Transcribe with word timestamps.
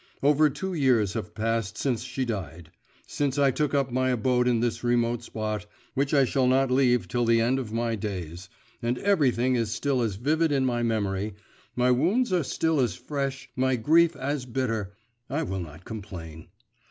Over 0.23 0.49
two 0.49 0.73
years 0.73 1.13
have 1.13 1.35
passed 1.35 1.77
since 1.77 2.01
she 2.01 2.25
died; 2.25 2.71
since 3.05 3.37
I 3.37 3.51
took 3.51 3.75
up 3.75 3.91
my 3.91 4.09
abode 4.09 4.47
in 4.47 4.59
this 4.59 4.83
remote 4.83 5.21
spot, 5.21 5.67
which 5.93 6.11
I 6.11 6.25
shall 6.25 6.47
not 6.47 6.71
leave 6.71 7.07
till 7.07 7.23
the 7.23 7.39
end 7.39 7.59
of 7.59 7.71
my 7.71 7.93
days, 7.93 8.49
and 8.81 8.97
everything 8.97 9.55
is 9.55 9.69
still 9.71 10.01
as 10.01 10.15
vivid 10.15 10.51
in 10.51 10.65
my 10.65 10.81
memory, 10.81 11.35
my 11.75 11.91
wounds 11.91 12.33
are 12.33 12.41
still 12.43 12.79
as 12.79 12.95
fresh, 12.95 13.47
my 13.55 13.75
grief 13.75 14.15
as 14.15 14.47
bitter.… 14.47 14.93
I 15.29 15.43
will 15.43 15.59
not 15.59 15.85
complain. 15.85 16.47